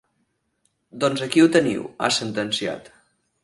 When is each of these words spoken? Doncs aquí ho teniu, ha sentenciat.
Doncs 1.03 1.23
aquí 1.27 1.43
ho 1.45 1.51
teniu, 1.57 1.87
ha 2.07 2.13
sentenciat. 2.19 2.95